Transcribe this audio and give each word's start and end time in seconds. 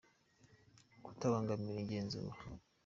Kutabangamira 1.05 1.79
igenzura 1.81 2.35